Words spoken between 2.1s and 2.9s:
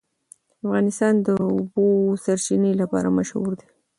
سرچینې